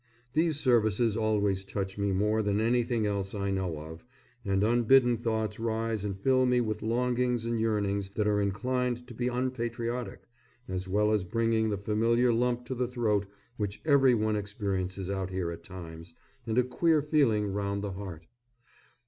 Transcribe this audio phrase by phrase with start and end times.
[0.33, 4.03] These services always touch me more than anything else I know of,
[4.43, 9.13] and unbidden thoughts rise and fill me with longings and yearnings that are inclined to
[9.13, 10.23] be unpatriotic,
[10.67, 13.27] as well as bringing the familiar lump to the throat
[13.57, 16.15] which every one experiences out here at times,
[16.47, 18.25] and a queer feeling round the heart.